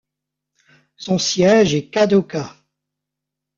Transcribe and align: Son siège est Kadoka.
Son 0.97 1.19
siège 1.19 1.75
est 1.75 1.91
Kadoka. 1.91 2.55